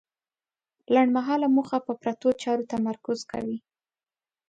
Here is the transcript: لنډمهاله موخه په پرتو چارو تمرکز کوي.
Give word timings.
لنډمهاله 0.93 1.47
موخه 1.55 1.77
په 1.87 1.93
پرتو 2.01 2.27
چارو 2.41 2.69
تمرکز 2.73 3.19
کوي. 3.31 3.57